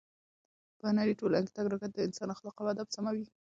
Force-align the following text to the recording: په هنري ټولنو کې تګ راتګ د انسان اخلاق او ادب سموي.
په 0.77 0.83
هنري 0.89 1.13
ټولنو 1.19 1.45
کې 1.45 1.51
تګ 1.57 1.65
راتګ 1.71 1.91
د 1.93 1.99
انسان 2.07 2.29
اخلاق 2.31 2.57
او 2.59 2.67
ادب 2.73 2.87
سموي. 2.95 3.25